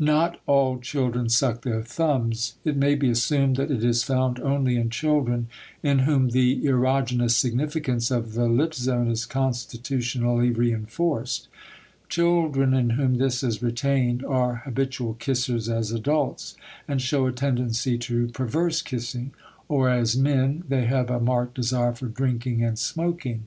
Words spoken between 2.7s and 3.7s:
may be assumed that